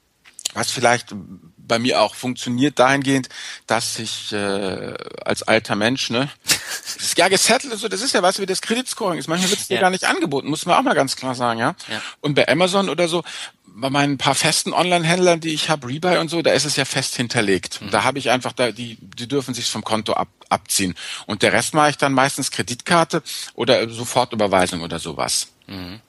[0.53, 1.15] was vielleicht
[1.71, 3.29] bei mir auch funktioniert dahingehend,
[3.69, 4.93] dass ich äh,
[5.25, 8.61] als alter Mensch, ne, das ist ja gesettelt, so, das ist ja was wie das
[8.61, 9.29] Kreditscoring ist.
[9.29, 9.81] Manchmal wird es dir ja.
[9.81, 11.77] gar nicht angeboten, muss man auch mal ganz klar sagen, ja?
[11.89, 12.03] ja.
[12.21, 13.23] Und bei Amazon oder so,
[13.67, 16.85] bei meinen paar festen Online-Händlern, die ich habe, Rebuy und so, da ist es ja
[16.85, 17.81] fest hinterlegt.
[17.81, 17.91] Mhm.
[17.91, 20.97] Da habe ich einfach, da, die, die dürfen sich vom Konto ab, abziehen.
[21.27, 23.23] Und der Rest mache ich dann meistens Kreditkarte
[23.55, 25.53] oder Sofortüberweisung oder sowas.
[25.69, 26.01] Mhm.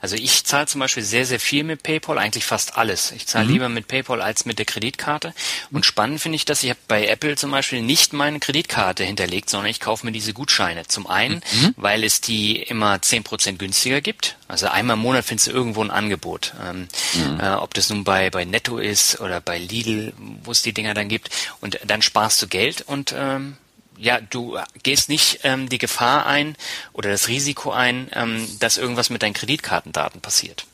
[0.00, 3.12] Also ich zahle zum Beispiel sehr, sehr viel mit PayPal, eigentlich fast alles.
[3.12, 3.52] Ich zahle mhm.
[3.52, 5.34] lieber mit PayPal als mit der Kreditkarte.
[5.70, 9.70] Und spannend finde ich, dass ich bei Apple zum Beispiel nicht meine Kreditkarte hinterlegt, sondern
[9.70, 10.86] ich kaufe mir diese Gutscheine.
[10.86, 11.74] Zum einen, mhm.
[11.76, 14.36] weil es die immer zehn Prozent günstiger gibt.
[14.48, 16.54] Also einmal im Monat findest du irgendwo ein Angebot.
[16.64, 17.40] Ähm, mhm.
[17.40, 20.12] äh, ob das nun bei, bei Netto ist oder bei Lidl,
[20.44, 21.30] wo es die Dinger dann gibt.
[21.60, 23.56] Und dann sparst du Geld und ähm,
[24.00, 26.56] ja, du gehst nicht ähm, die Gefahr ein
[26.92, 30.66] oder das Risiko ein, ähm, dass irgendwas mit deinen Kreditkartendaten passiert.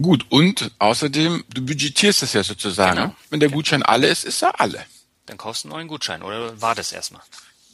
[0.00, 2.96] Gut, und außerdem, du budgetierst es ja sozusagen.
[2.96, 3.16] Genau.
[3.30, 4.84] Wenn der Gutschein alle ist, ist er alle.
[5.26, 7.22] Dann kaufst du einen neuen Gutschein oder wartest erstmal.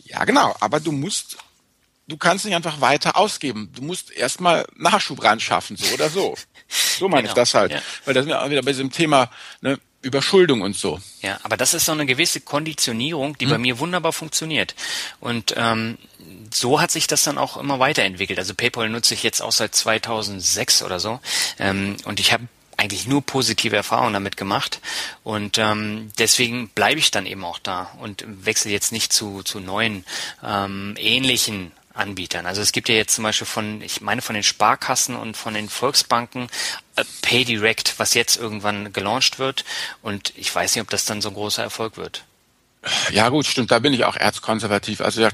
[0.05, 1.39] Ja, genau, aber du musst,
[2.09, 3.71] du kannst nicht einfach weiter ausgeben.
[3.75, 6.37] Du musst erstmal Nachschub ran schaffen, so oder so.
[7.01, 7.33] So meine genau.
[7.33, 7.73] ich das halt.
[7.73, 7.83] Ja.
[8.05, 9.29] Weil das sind wir auch wieder bei diesem Thema,
[9.61, 11.01] ne, Überschuldung und so.
[11.21, 13.53] Ja, aber das ist so eine gewisse Konditionierung, die hm.
[13.53, 14.75] bei mir wunderbar funktioniert.
[15.21, 15.99] Und ähm,
[16.53, 18.39] so hat sich das dann auch immer weiterentwickelt.
[18.39, 21.21] Also PayPal nutze ich jetzt auch seit 2006 oder so.
[21.59, 22.47] Ähm, und ich habe
[22.81, 24.81] eigentlich nur positive Erfahrungen damit gemacht
[25.23, 29.61] und ähm, deswegen bleibe ich dann eben auch da und wechsle jetzt nicht zu, zu
[29.61, 30.07] neuen
[30.43, 32.47] ähm, ähnlichen Anbietern.
[32.47, 35.55] Also es gibt ja jetzt zum Beispiel von, ich meine von den Sparkassen und von
[35.55, 36.49] den Volksbanken
[36.97, 39.65] äh, PayDirect, was jetzt irgendwann gelauncht wird.
[40.03, 42.25] Und ich weiß nicht, ob das dann so ein großer Erfolg wird.
[43.11, 45.01] Ja gut, stimmt, da bin ich auch erzkonservativ.
[45.01, 45.27] Also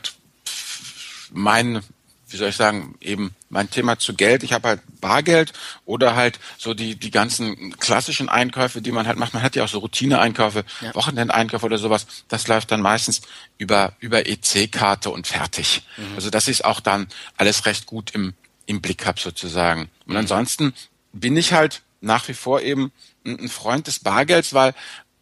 [1.30, 1.82] mein
[2.28, 4.42] wie soll ich sagen, eben mein Thema zu Geld.
[4.42, 5.52] Ich habe halt Bargeld
[5.84, 9.32] oder halt so die, die ganzen klassischen Einkäufe, die man halt macht.
[9.32, 10.94] Man hat ja auch so Routine-Einkäufe, ja.
[10.94, 12.06] Wochenendeinkäufe oder sowas.
[12.28, 13.22] Das läuft dann meistens
[13.58, 15.82] über, über EC-Karte und fertig.
[15.96, 16.16] Mhm.
[16.16, 18.34] Also das ist auch dann alles recht gut im,
[18.66, 19.88] im Blick hab sozusagen.
[20.06, 20.18] Und mhm.
[20.18, 20.74] ansonsten
[21.12, 22.92] bin ich halt nach wie vor eben
[23.24, 24.74] ein Freund des Bargelds, weil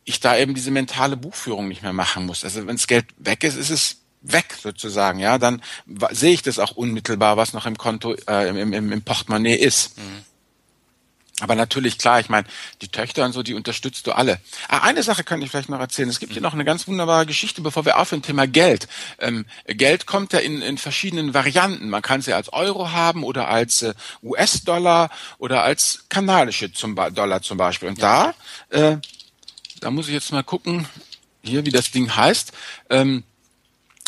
[0.05, 2.45] ich da eben diese mentale Buchführung nicht mehr machen muss.
[2.45, 5.63] Also wenn das Geld weg ist, ist es weg sozusagen, ja, dann
[6.11, 9.99] sehe ich das auch unmittelbar, was noch im Konto, äh, im, im, im Portemonnaie ist.
[9.99, 10.25] Mhm.
[11.41, 12.47] Aber natürlich, klar, ich meine,
[12.81, 14.39] die Töchter und so, die unterstützt du alle.
[14.69, 16.09] Ah, eine Sache könnte ich vielleicht noch erzählen.
[16.09, 16.45] Es gibt hier mhm.
[16.45, 18.87] noch eine ganz wunderbare Geschichte, bevor wir aufhören, Thema Geld.
[19.19, 21.91] Ähm, Geld kommt ja in, in verschiedenen Varianten.
[21.91, 26.95] Man kann es ja als Euro haben oder als äh, US-Dollar oder als kanadische zum
[26.95, 27.89] Dollar zum Beispiel.
[27.89, 28.33] Und ja.
[28.71, 28.99] da, äh,
[29.81, 30.87] da muss ich jetzt mal gucken,
[31.43, 32.53] hier, wie das Ding heißt.
[32.91, 33.25] Ähm,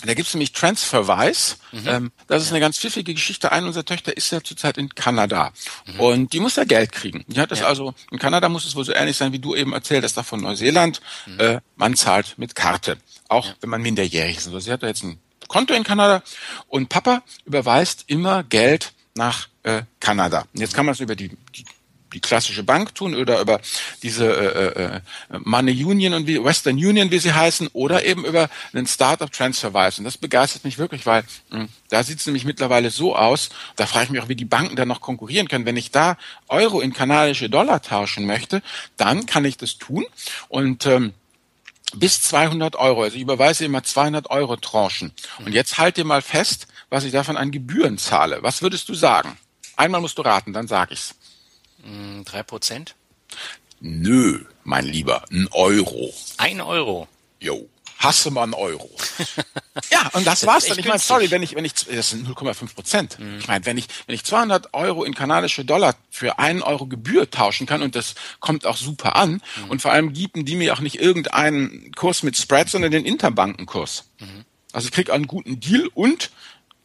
[0.05, 1.57] da gibt's nämlich Transferwise.
[1.73, 1.89] Mhm.
[1.89, 2.55] Ähm, das ist ja.
[2.55, 3.51] eine ganz pfiffige Geschichte.
[3.51, 5.53] Eine unserer Töchter ist ja zurzeit in Kanada.
[5.87, 6.01] Mhm.
[6.01, 7.25] Und die muss ja Geld kriegen.
[7.29, 7.67] Die hat das ja.
[7.67, 10.23] also, in Kanada muss es wohl so ähnlich sein, wie du eben erzählt hast, da
[10.23, 11.01] von Neuseeland.
[11.25, 11.41] Mhm.
[11.41, 12.99] Äh, man zahlt mit Karte.
[13.29, 13.55] Auch ja.
[13.61, 14.47] wenn man minderjährig ist.
[14.47, 16.23] Also sie hat da jetzt ein Konto in Kanada
[16.69, 20.45] und Papa überweist immer Geld nach äh, Kanada.
[20.53, 21.65] Und jetzt kann man es über die, die
[22.12, 23.61] die klassische Bank tun oder über
[24.03, 25.01] diese äh, äh,
[25.45, 29.99] Money Union und wie Western Union, wie sie heißen, oder eben über einen Startup Transferwise.
[29.99, 33.51] Und das begeistert mich wirklich, weil mh, hm, da sieht es nämlich mittlerweile so aus,
[33.77, 35.66] da frage ich mich auch, wie die Banken da noch konkurrieren können.
[35.66, 36.16] Wenn ich da
[36.49, 38.62] Euro in kanadische Dollar tauschen möchte,
[38.97, 40.05] dann kann ich das tun.
[40.49, 41.12] Und ähm,
[41.95, 43.03] bis 200 Euro.
[43.03, 45.12] Also ich überweise immer 200 Euro Tranchen.
[45.45, 48.42] Und jetzt halt dir mal fest, was ich davon an Gebühren zahle.
[48.42, 49.37] Was würdest du sagen?
[49.77, 51.14] Einmal musst du raten, dann sag ich's.
[51.83, 52.95] Hm, drei Prozent?
[53.81, 56.12] Nö, mein Lieber, ein Euro.
[56.39, 57.09] Ein Euro?
[57.41, 58.91] Jo, hasse mal einen Euro.
[59.91, 60.79] ja, und das, das war's dann.
[60.79, 63.19] Ich meine, sorry, wenn ich, wenn ich, das sind 0,5 Prozent.
[63.19, 63.39] Mhm.
[63.39, 67.31] Ich meine, wenn ich, wenn ich 200 Euro in kanadische Dollar für einen Euro Gebühr
[67.31, 69.71] tauschen kann und das kommt auch super an mhm.
[69.71, 74.05] und vor allem bieten die mir auch nicht irgendeinen Kurs mit Spread, sondern den Interbankenkurs.
[74.21, 74.45] Mhm.
[74.73, 76.31] Also ich krieg einen guten Deal und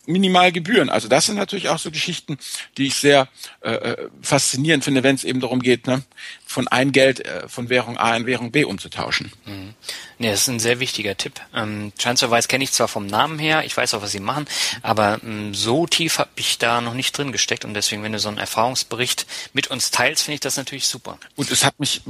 [0.05, 0.89] minimal Gebühren.
[0.89, 2.37] Also das sind natürlich auch so Geschichten,
[2.77, 3.27] die ich sehr
[3.61, 6.03] äh, äh, faszinierend finde, wenn es eben darum geht, ne,
[6.45, 9.31] von ein Geld äh, von Währung A in Währung B umzutauschen.
[9.45, 9.73] Mhm.
[10.17, 11.39] Nee, das ist ein sehr wichtiger Tipp.
[11.53, 14.45] Ähm, TransferWise kenne ich zwar vom Namen her, ich weiß auch, was sie machen,
[14.81, 18.19] aber ähm, so tief habe ich da noch nicht drin gesteckt und deswegen, wenn du
[18.19, 21.17] so einen Erfahrungsbericht mit uns teilst, finde ich das natürlich super.
[21.35, 22.01] Und es hat mich,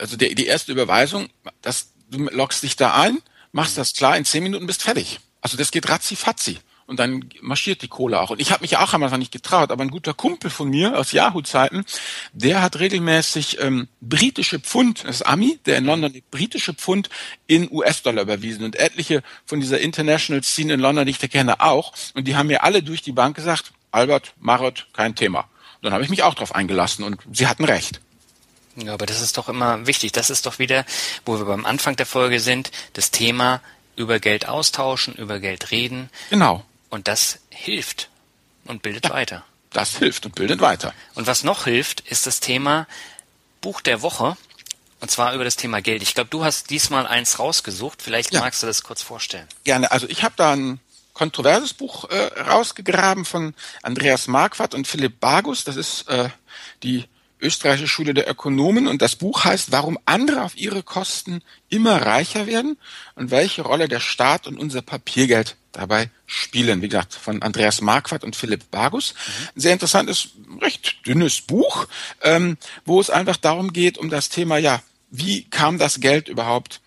[0.00, 1.28] also die, die erste Überweisung,
[1.62, 3.18] dass du loggst dich da ein,
[3.52, 3.80] machst mhm.
[3.80, 5.20] das klar, in zehn Minuten bist fertig.
[5.40, 6.58] Also das geht ratzi fatzi
[6.92, 8.28] und dann marschiert die Kohle auch.
[8.28, 10.68] Und ich habe mich ja auch am Anfang nicht getraut, aber ein guter Kumpel von
[10.68, 11.86] mir aus Yahoo-Zeiten,
[12.34, 17.08] der hat regelmäßig ähm, britische Pfund, das ist Ami, der in London britische Pfund
[17.46, 21.62] in US-Dollar überwiesen und etliche von dieser International Scene in London, die ich da kenne,
[21.62, 21.94] auch.
[22.12, 25.40] Und die haben mir alle durch die Bank gesagt, Albert, Marot, kein Thema.
[25.40, 28.02] Und dann habe ich mich auch drauf eingelassen und sie hatten recht.
[28.76, 30.12] Ja, aber das ist doch immer wichtig.
[30.12, 30.84] Das ist doch wieder,
[31.24, 33.62] wo wir beim Anfang der Folge sind, das Thema
[33.96, 36.10] über Geld austauschen, über Geld reden.
[36.30, 36.64] Genau.
[36.92, 38.10] Und das hilft
[38.66, 39.46] und bildet ja, weiter.
[39.72, 40.92] Das hilft und bildet weiter.
[41.14, 42.86] Und was noch hilft, ist das Thema
[43.62, 44.36] Buch der Woche.
[45.00, 46.02] Und zwar über das Thema Geld.
[46.02, 48.02] Ich glaube, du hast diesmal eins rausgesucht.
[48.02, 48.40] Vielleicht ja.
[48.40, 49.48] magst du das kurz vorstellen.
[49.64, 49.90] Gerne.
[49.90, 50.80] Also ich habe da ein
[51.14, 55.64] kontroverses Buch äh, rausgegraben von Andreas Marquardt und Philipp Bagus.
[55.64, 56.28] Das ist äh,
[56.82, 57.06] die
[57.40, 62.46] österreichische Schule der Ökonomen und das Buch heißt, warum andere auf ihre Kosten immer reicher
[62.46, 62.76] werden
[63.14, 66.82] und welche Rolle der Staat und unser Papiergeld dabei spielen.
[66.82, 69.14] Wie gesagt, von Andreas Marquardt und Philipp Bagus.
[69.56, 70.28] Ein sehr interessantes,
[70.60, 71.86] recht dünnes Buch,
[72.22, 76.80] ähm, wo es einfach darum geht, um das Thema, ja, wie kam das Geld überhaupt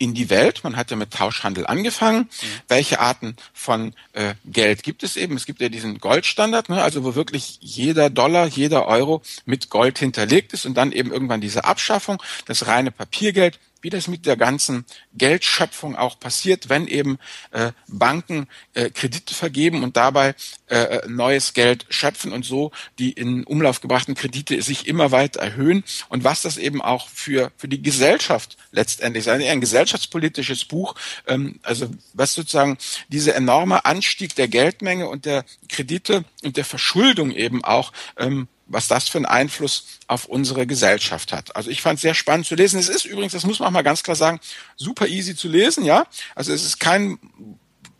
[0.00, 0.64] in die Welt.
[0.64, 2.20] Man hat ja mit Tauschhandel angefangen.
[2.20, 2.46] Mhm.
[2.68, 5.36] Welche Arten von äh, Geld gibt es eben?
[5.36, 6.82] Es gibt ja diesen Goldstandard, ne?
[6.82, 11.42] also wo wirklich jeder Dollar, jeder Euro mit Gold hinterlegt ist und dann eben irgendwann
[11.42, 17.18] diese Abschaffung, das reine Papiergeld wie das mit der ganzen Geldschöpfung auch passiert, wenn eben
[17.50, 20.34] äh, Banken äh, Kredite vergeben und dabei
[20.68, 25.84] äh, neues Geld schöpfen und so die in Umlauf gebrachten Kredite sich immer weiter erhöhen
[26.08, 29.32] und was das eben auch für für die Gesellschaft letztendlich ist.
[29.32, 30.94] Ein gesellschaftspolitisches Buch,
[31.26, 37.30] ähm, also was sozusagen dieser enorme Anstieg der Geldmenge und der Kredite und der Verschuldung
[37.30, 41.54] eben auch ähm, was das für einen Einfluss auf unsere Gesellschaft hat.
[41.56, 42.78] Also ich fand es sehr spannend zu lesen.
[42.78, 44.40] Es ist übrigens, das muss man auch mal ganz klar sagen,
[44.76, 46.06] super easy zu lesen, ja.
[46.36, 47.18] Also es ist kein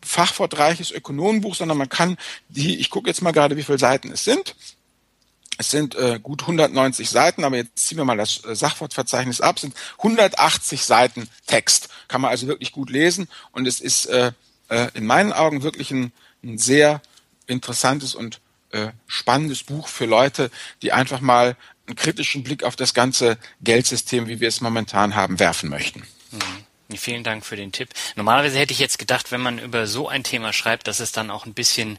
[0.00, 2.16] fachwortreiches Ökonomenbuch, sondern man kann
[2.48, 4.54] die, ich gucke jetzt mal gerade, wie viele Seiten es sind.
[5.58, 9.58] Es sind äh, gut 190 Seiten, aber jetzt ziehen wir mal das äh, Sachwortverzeichnis ab,
[9.58, 11.88] sind 180 Seiten Text.
[12.08, 14.32] Kann man also wirklich gut lesen und es ist äh,
[14.68, 17.02] äh, in meinen Augen wirklich ein, ein sehr
[17.46, 18.40] interessantes und
[18.72, 20.50] äh, spannendes Buch für Leute,
[20.82, 21.56] die einfach mal
[21.86, 26.06] einen kritischen Blick auf das ganze Geldsystem, wie wir es momentan haben, werfen möchten.
[26.30, 26.96] Mhm.
[26.96, 27.90] Vielen Dank für den Tipp.
[28.16, 31.30] Normalerweise hätte ich jetzt gedacht, wenn man über so ein Thema schreibt, dass es dann
[31.30, 31.98] auch ein bisschen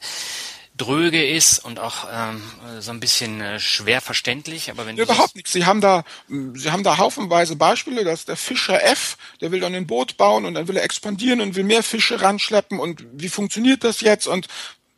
[0.77, 2.41] dröge ist und auch ähm,
[2.79, 4.71] so ein bisschen äh, schwer verständlich.
[4.71, 5.51] Aber wenn überhaupt nichts.
[5.51, 8.03] Sie haben da, Sie haben da haufenweise Beispiele.
[8.03, 11.41] dass der Fischer F, der will dann ein Boot bauen und dann will er expandieren
[11.41, 14.47] und will mehr Fische ranschleppen und wie funktioniert das jetzt und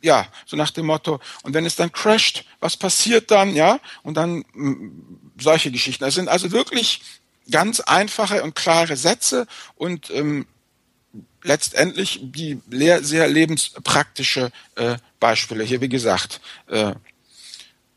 [0.04, 3.80] ja, so nach dem Motto, und wenn es dann crasht, was passiert dann, ja?
[4.02, 6.04] Und dann mh, mm, solche Geschichten.
[6.04, 7.00] Das sind also wirklich
[7.50, 10.46] ganz einfache und klare Sätze und ähm,
[11.42, 15.64] letztendlich die sehr lebenspraktische äh, Beispiele.
[15.64, 16.94] Hier, wie gesagt, äh,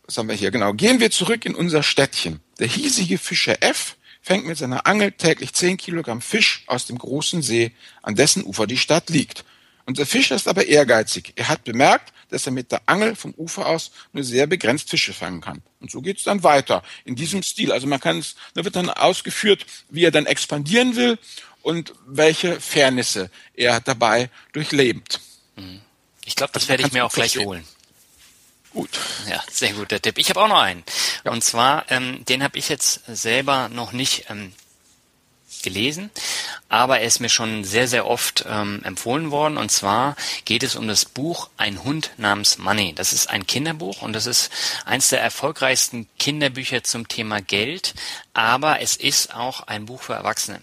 [0.05, 0.51] was haben wir hier?
[0.51, 0.73] Genau.
[0.73, 2.39] Gehen wir zurück in unser Städtchen.
[2.59, 7.41] Der hiesige Fischer F fängt mit seiner Angel täglich 10 Kilogramm Fisch aus dem großen
[7.41, 9.43] See, an dessen Ufer die Stadt liegt.
[9.87, 11.31] Unser Fischer ist aber ehrgeizig.
[11.37, 15.13] Er hat bemerkt, dass er mit der Angel vom Ufer aus nur sehr begrenzt Fische
[15.13, 15.63] fangen kann.
[15.79, 17.71] Und so geht es dann weiter in diesem Stil.
[17.71, 21.17] Also man kann es, da wird dann ausgeführt, wie er dann expandieren will
[21.61, 25.21] und welche Fairnisse er dabei durchlebt.
[26.25, 27.65] Ich glaube, das, das werde ich mir auch gleich holen.
[28.73, 28.99] Gut.
[29.29, 30.17] Ja, sehr guter Tipp.
[30.17, 30.83] Ich habe auch noch einen.
[31.23, 31.31] Ja.
[31.31, 34.51] Und zwar, ähm, den habe ich jetzt selber noch nicht ähm,
[35.69, 36.09] gelesen,
[36.69, 39.57] aber er ist mir schon sehr, sehr oft ähm, empfohlen worden.
[39.57, 42.93] Und zwar geht es um das Buch Ein Hund namens Money.
[42.93, 44.51] Das ist ein Kinderbuch und das ist
[44.85, 47.93] eines der erfolgreichsten Kinderbücher zum Thema Geld,
[48.33, 50.61] aber es ist auch ein Buch für Erwachsene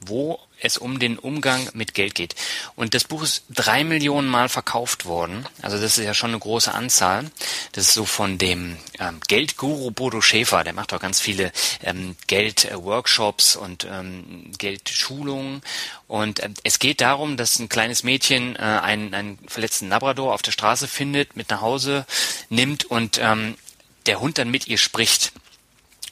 [0.00, 2.34] wo es um den Umgang mit Geld geht.
[2.76, 5.46] Und das Buch ist drei Millionen Mal verkauft worden.
[5.62, 7.30] Also das ist ja schon eine große Anzahl.
[7.72, 10.64] Das ist so von dem ähm, Geldguru Bodo Schäfer.
[10.64, 15.62] Der macht auch ganz viele ähm, Geldworkshops und ähm, Geldschulungen.
[16.06, 20.42] Und äh, es geht darum, dass ein kleines Mädchen äh, einen, einen verletzten Labrador auf
[20.42, 22.06] der Straße findet, mit nach Hause
[22.48, 23.56] nimmt und ähm,
[24.06, 25.32] der Hund dann mit ihr spricht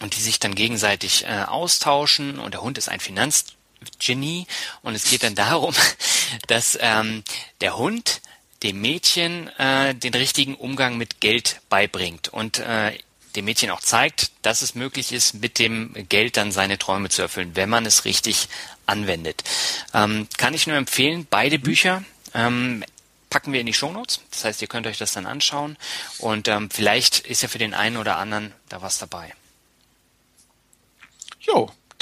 [0.00, 3.55] und die sich dann gegenseitig äh, austauschen und der Hund ist ein Finanz
[3.98, 4.46] Genie
[4.82, 5.74] und es geht dann darum,
[6.46, 7.22] dass ähm,
[7.60, 8.20] der Hund
[8.62, 12.98] dem Mädchen äh, den richtigen Umgang mit Geld beibringt und äh,
[13.36, 17.22] dem Mädchen auch zeigt, dass es möglich ist, mit dem Geld dann seine Träume zu
[17.22, 18.48] erfüllen, wenn man es richtig
[18.86, 19.44] anwendet.
[19.92, 22.02] Ähm, kann ich nur empfehlen, beide Bücher
[22.34, 22.82] ähm,
[23.28, 24.20] packen wir in die Shownotes.
[24.30, 25.76] Das heißt, ihr könnt euch das dann anschauen
[26.18, 29.32] und ähm, vielleicht ist ja für den einen oder anderen da was dabei.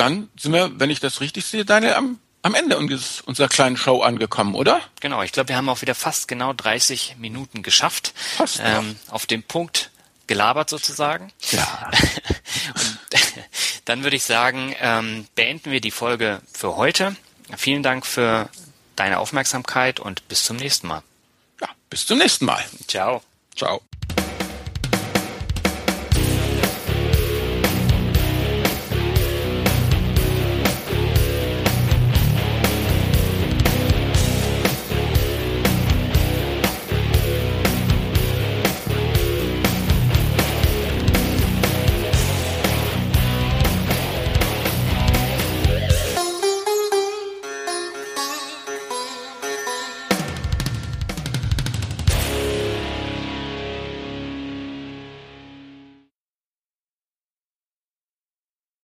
[0.04, 4.02] Dann sind wir, wenn ich das richtig sehe, Daniel, am, am Ende unserer kleinen Show
[4.02, 4.80] angekommen, oder?
[5.00, 8.12] Genau, ich glaube, wir haben auch wieder fast genau 30 Minuten geschafft.
[8.36, 9.90] Fast ähm, auf dem Punkt
[10.26, 11.32] gelabert sozusagen.
[11.50, 11.90] Ja.
[12.74, 12.98] Und
[13.84, 17.16] dann würde ich sagen, ähm, beenden wir die Folge für heute.
[17.56, 18.48] Vielen Dank für
[18.96, 21.02] deine Aufmerksamkeit und bis zum nächsten Mal.
[21.60, 22.64] Ja, bis zum nächsten Mal.
[22.88, 23.22] Ciao.
[23.56, 23.82] Ciao.